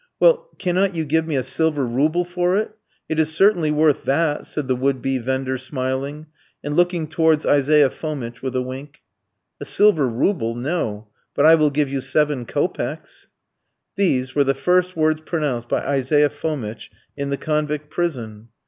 "Well, 0.19 0.49
cannot 0.57 0.95
you 0.95 1.05
give 1.05 1.27
me 1.27 1.35
a 1.35 1.43
silver 1.43 1.85
rouble 1.85 2.25
for 2.25 2.57
it? 2.57 2.75
It 3.07 3.19
is 3.19 3.31
certainly 3.35 3.69
worth 3.69 4.03
that," 4.05 4.47
said 4.47 4.67
the 4.67 4.75
would 4.75 4.99
be 4.99 5.19
vendor 5.19 5.59
smiling, 5.59 6.25
and 6.63 6.75
looking 6.75 7.07
towards 7.07 7.45
Isaiah 7.45 7.91
Fomitch 7.91 8.41
with 8.41 8.55
a 8.55 8.63
wink. 8.63 9.03
"A 9.59 9.65
silver 9.65 10.07
rouble! 10.09 10.55
no; 10.55 11.07
but 11.35 11.45
I 11.45 11.53
will 11.53 11.69
give 11.69 11.87
you 11.89 12.01
seven 12.01 12.47
kopecks." 12.47 13.27
These 13.95 14.33
were 14.33 14.43
the 14.43 14.55
first 14.55 14.95
words 14.95 15.21
pronounced 15.21 15.69
by 15.69 15.85
Isaiah 15.85 16.31
Fomitch 16.31 16.89
in 17.15 17.29
the 17.29 17.37
convict 17.37 17.91
prison. 17.91 18.47